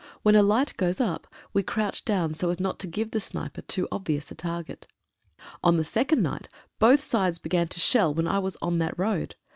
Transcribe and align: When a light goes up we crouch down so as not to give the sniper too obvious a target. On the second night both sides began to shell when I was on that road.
When 0.23 0.33
a 0.35 0.41
light 0.41 0.75
goes 0.77 0.99
up 0.99 1.27
we 1.53 1.61
crouch 1.61 2.05
down 2.05 2.33
so 2.33 2.49
as 2.49 2.59
not 2.59 2.79
to 2.79 2.87
give 2.87 3.11
the 3.11 3.21
sniper 3.21 3.61
too 3.61 3.87
obvious 3.91 4.31
a 4.31 4.33
target. 4.33 4.87
On 5.63 5.77
the 5.77 5.83
second 5.85 6.23
night 6.23 6.47
both 6.79 7.01
sides 7.03 7.37
began 7.37 7.67
to 7.67 7.79
shell 7.79 8.11
when 8.11 8.27
I 8.27 8.39
was 8.39 8.57
on 8.63 8.79
that 8.79 8.97
road. 8.97 9.35